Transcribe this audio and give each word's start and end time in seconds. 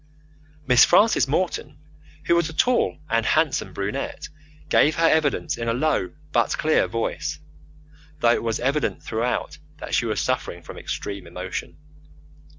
Miss 0.65 0.83
Frances 0.83 1.27
Morton, 1.27 1.77
who 2.23 2.35
was 2.35 2.49
a 2.49 2.53
tall 2.53 2.97
and 3.07 3.23
handsome 3.23 3.71
brunette, 3.71 4.29
gave 4.67 4.95
her 4.95 5.05
evidence 5.05 5.57
in 5.57 5.69
a 5.69 5.75
low 5.75 6.09
but 6.31 6.57
clear 6.57 6.87
voice, 6.87 7.37
though 8.19 8.33
it 8.33 8.41
was 8.41 8.59
evident 8.59 9.03
throughout 9.03 9.59
that 9.77 9.93
she 9.93 10.07
was 10.07 10.19
suffering 10.19 10.63
from 10.63 10.79
extreme 10.79 11.27
emotion. 11.27 11.77